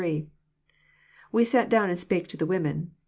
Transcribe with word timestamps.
"We 1.31 1.45
sat 1.45 1.69
down 1.69 1.91
and 1.91 1.99
spake 1.99 2.27
to 2.29 2.35
the 2.37 2.47
women." 2.47 2.95